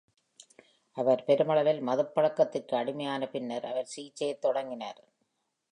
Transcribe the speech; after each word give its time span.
அவர் 0.97 1.23
பெருமளவில் 1.23 1.81
மதுப்பழக்கத்திற்கு 1.81 2.75
அடிமையான 2.75 3.27
பின்னர் 3.27 3.65
அவர் 3.65 3.91
சிகிச்சையைத் 3.95 4.41
தொடங்கினார். 4.41 5.01